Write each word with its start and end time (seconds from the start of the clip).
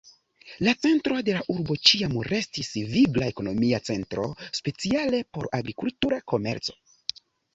La 0.67 0.71
centro 0.83 1.17
de 1.25 1.33
la 1.35 1.41
urbo 1.53 1.75
ĉiam 1.89 2.15
restis 2.29 2.71
vigla 2.95 3.27
ekonomia 3.33 3.81
centro, 3.91 4.25
speciale 4.61 5.19
por 5.37 5.49
agrikultura 5.61 6.19
komerco. 6.33 6.79